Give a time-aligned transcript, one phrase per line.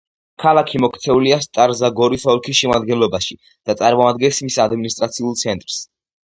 [0.43, 5.85] ქალაქი მოქცეულია სტარა-ზაგორის ოლქის შემადგენლობაში და წარმოადგენს მის ადმინისტრაციულ ცენტრს.